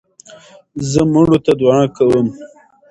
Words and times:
زه 0.89 1.01
مړو 1.11 1.37
ته 1.45 1.51
دؤعا 1.61 1.83
کوم. 1.95 2.27